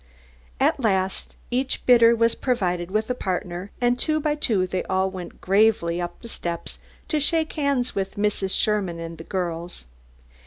[0.59, 5.11] At last each bidder was provided with a partner, and two by two they all
[5.11, 8.49] went gravely up the steps to shake hands with Mrs.
[8.59, 9.85] Sherman and the girls.